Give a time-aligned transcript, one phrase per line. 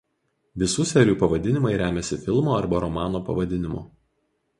[0.61, 3.83] Visų serijų pavadinimai remiasi filmo arba romano pavadinimu.